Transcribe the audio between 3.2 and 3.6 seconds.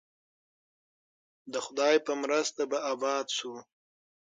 شو؟